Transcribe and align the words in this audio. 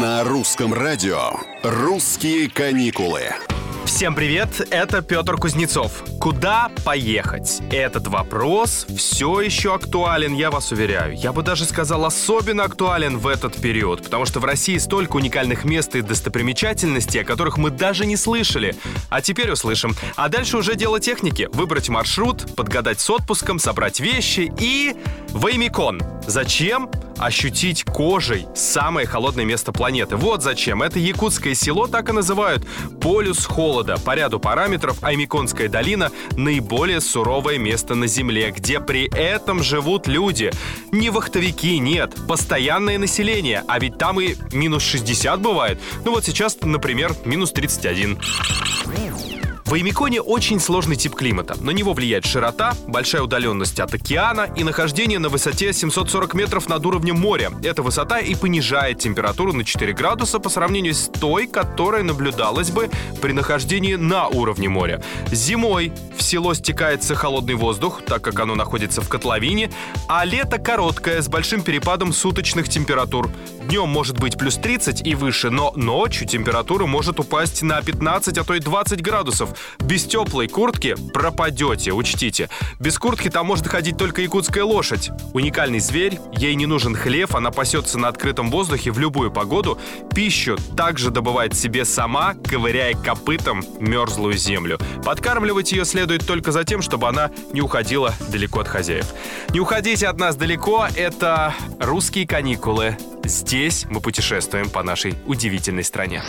На 0.00 0.24
русском 0.24 0.74
радио 0.74 1.34
«Русские 1.62 2.50
каникулы». 2.50 3.28
Всем 3.84 4.16
привет, 4.16 4.66
это 4.70 5.02
Петр 5.02 5.36
Кузнецов. 5.36 6.02
Куда 6.18 6.68
поехать? 6.84 7.62
Этот 7.70 8.08
вопрос 8.08 8.86
все 8.96 9.40
еще 9.40 9.72
актуален, 9.72 10.34
я 10.34 10.50
вас 10.50 10.72
уверяю. 10.72 11.14
Я 11.14 11.32
бы 11.32 11.42
даже 11.42 11.64
сказал, 11.64 12.04
особенно 12.04 12.64
актуален 12.64 13.18
в 13.18 13.28
этот 13.28 13.54
период, 13.54 14.02
потому 14.02 14.24
что 14.24 14.40
в 14.40 14.44
России 14.44 14.78
столько 14.78 15.14
уникальных 15.14 15.64
мест 15.64 15.94
и 15.94 16.00
достопримечательностей, 16.00 17.20
о 17.20 17.24
которых 17.24 17.56
мы 17.56 17.70
даже 17.70 18.04
не 18.04 18.16
слышали. 18.16 18.74
А 19.10 19.20
теперь 19.20 19.52
услышим. 19.52 19.94
А 20.16 20.28
дальше 20.28 20.56
уже 20.56 20.74
дело 20.74 20.98
техники. 20.98 21.48
Выбрать 21.52 21.88
маршрут, 21.88 22.56
подгадать 22.56 22.98
с 22.98 23.08
отпуском, 23.08 23.60
собрать 23.60 24.00
вещи 24.00 24.52
и... 24.58 24.96
Ваймикон. 25.28 26.00
Зачем? 26.26 26.90
Ощутить 27.24 27.84
кожей 27.84 28.46
самое 28.54 29.06
холодное 29.06 29.44
место 29.44 29.72
планеты. 29.72 30.16
Вот 30.16 30.42
зачем. 30.42 30.82
Это 30.82 30.98
якутское 30.98 31.54
село 31.54 31.86
так 31.86 32.10
и 32.10 32.12
называют. 32.12 32.66
Полюс 33.00 33.46
холода. 33.46 33.96
По 33.98 34.14
ряду 34.14 34.38
параметров 34.38 35.02
Аймиконская 35.02 35.68
долина– 35.68 36.10
наиболее 36.36 37.00
суровое 37.00 37.58
место 37.58 37.94
на 37.94 38.06
Земле, 38.06 38.50
где 38.50 38.80
при 38.80 39.08
этом 39.14 39.62
живут 39.62 40.06
люди. 40.06 40.52
Не 40.92 41.10
вахтовики, 41.10 41.78
нет. 41.78 42.14
Постоянное 42.28 42.98
население. 42.98 43.64
А 43.68 43.78
ведь 43.78 43.98
там 43.98 44.20
и 44.20 44.34
минус 44.52 44.82
60 44.82 45.40
бывает. 45.40 45.80
Ну 46.04 46.12
вот 46.12 46.24
сейчас, 46.24 46.58
например, 46.60 47.14
минус 47.24 47.52
31. 47.52 48.18
В 49.74 49.76
Аймиконе 49.76 50.20
очень 50.20 50.60
сложный 50.60 50.94
тип 50.94 51.16
климата. 51.16 51.56
На 51.60 51.70
него 51.70 51.94
влияет 51.94 52.24
широта, 52.24 52.74
большая 52.86 53.22
удаленность 53.22 53.80
от 53.80 53.92
океана 53.92 54.42
и 54.54 54.62
нахождение 54.62 55.18
на 55.18 55.28
высоте 55.28 55.72
740 55.72 56.34
метров 56.34 56.68
над 56.68 56.86
уровнем 56.86 57.18
моря. 57.18 57.50
Эта 57.60 57.82
высота 57.82 58.20
и 58.20 58.36
понижает 58.36 59.00
температуру 59.00 59.52
на 59.52 59.64
4 59.64 59.92
градуса 59.92 60.38
по 60.38 60.48
сравнению 60.48 60.94
с 60.94 61.08
той, 61.08 61.48
которая 61.48 62.04
наблюдалась 62.04 62.70
бы 62.70 62.88
при 63.20 63.32
нахождении 63.32 63.96
на 63.96 64.28
уровне 64.28 64.68
моря. 64.68 65.02
Зимой 65.32 65.92
в 66.16 66.22
село 66.22 66.54
стекается 66.54 67.16
холодный 67.16 67.54
воздух, 67.54 68.00
так 68.06 68.22
как 68.22 68.38
оно 68.38 68.54
находится 68.54 69.02
в 69.02 69.08
котловине, 69.08 69.72
а 70.08 70.24
лето 70.24 70.58
короткое, 70.58 71.20
с 71.20 71.26
большим 71.26 71.62
перепадом 71.62 72.12
суточных 72.12 72.68
температур. 72.68 73.28
Днем 73.64 73.88
может 73.88 74.20
быть 74.20 74.38
плюс 74.38 74.54
30 74.54 75.04
и 75.04 75.16
выше, 75.16 75.50
но 75.50 75.72
ночью 75.74 76.28
температура 76.28 76.86
может 76.86 77.18
упасть 77.18 77.62
на 77.62 77.82
15, 77.82 78.38
а 78.38 78.44
то 78.44 78.54
и 78.54 78.60
20 78.60 79.02
градусов. 79.02 79.50
Без 79.80 80.04
теплой 80.04 80.48
куртки 80.48 80.96
пропадете, 81.12 81.92
учтите. 81.92 82.48
Без 82.80 82.98
куртки 82.98 83.28
там 83.28 83.46
может 83.46 83.66
ходить 83.66 83.96
только 83.96 84.22
якутская 84.22 84.64
лошадь. 84.64 85.10
Уникальный 85.32 85.80
зверь, 85.80 86.18
ей 86.32 86.54
не 86.54 86.66
нужен 86.66 86.94
хлев, 86.94 87.34
она 87.34 87.50
пасется 87.50 87.98
на 87.98 88.08
открытом 88.08 88.50
воздухе 88.50 88.90
в 88.90 88.98
любую 88.98 89.30
погоду. 89.30 89.78
Пищу 90.14 90.56
также 90.76 91.10
добывает 91.10 91.54
себе 91.54 91.84
сама, 91.84 92.34
ковыряя 92.34 92.94
копытом 92.94 93.64
мерзлую 93.78 94.36
землю. 94.36 94.78
Подкармливать 95.04 95.72
ее 95.72 95.84
следует 95.84 96.26
только 96.26 96.52
за 96.52 96.64
тем, 96.64 96.82
чтобы 96.82 97.08
она 97.08 97.30
не 97.52 97.60
уходила 97.60 98.14
далеко 98.30 98.60
от 98.60 98.68
хозяев. 98.68 99.06
Не 99.50 99.60
уходите 99.60 100.06
от 100.08 100.18
нас 100.18 100.36
далеко, 100.36 100.86
это 100.96 101.54
русские 101.78 102.26
каникулы. 102.26 102.96
Здесь 103.24 103.86
мы 103.88 104.00
путешествуем 104.00 104.68
по 104.68 104.82
нашей 104.82 105.14
удивительной 105.26 105.84
стране. 105.84 106.22